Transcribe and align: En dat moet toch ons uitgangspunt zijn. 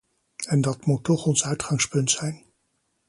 En 0.47 0.61
dat 0.61 0.85
moet 0.85 1.03
toch 1.03 1.25
ons 1.25 1.43
uitgangspunt 1.45 2.11
zijn. 2.11 2.45